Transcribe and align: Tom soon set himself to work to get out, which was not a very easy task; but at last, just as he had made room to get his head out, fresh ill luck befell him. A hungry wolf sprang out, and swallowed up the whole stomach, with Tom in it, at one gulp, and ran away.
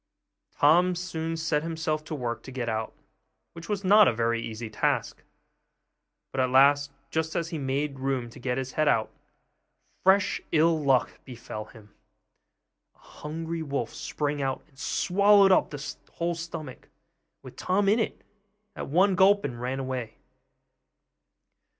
Tom 0.59 0.95
soon 0.95 1.37
set 1.37 1.61
himself 1.61 2.03
to 2.05 2.15
work 2.15 2.41
to 2.41 2.51
get 2.51 2.67
out, 2.67 2.91
which 3.53 3.69
was 3.69 3.83
not 3.83 4.07
a 4.07 4.11
very 4.13 4.41
easy 4.41 4.67
task; 4.67 5.21
but 6.31 6.41
at 6.41 6.49
last, 6.49 6.91
just 7.11 7.35
as 7.35 7.49
he 7.49 7.57
had 7.57 7.65
made 7.67 7.99
room 7.99 8.27
to 8.31 8.39
get 8.39 8.57
his 8.57 8.71
head 8.71 8.87
out, 8.87 9.11
fresh 10.03 10.41
ill 10.51 10.83
luck 10.83 11.23
befell 11.23 11.65
him. 11.65 11.93
A 12.95 12.97
hungry 12.97 13.61
wolf 13.61 13.93
sprang 13.93 14.41
out, 14.41 14.63
and 14.67 14.79
swallowed 14.79 15.51
up 15.51 15.69
the 15.69 15.95
whole 16.13 16.33
stomach, 16.33 16.89
with 17.43 17.55
Tom 17.55 17.87
in 17.87 17.99
it, 17.99 18.23
at 18.75 18.87
one 18.87 19.13
gulp, 19.13 19.45
and 19.45 19.61
ran 19.61 19.79
away. 19.79 20.17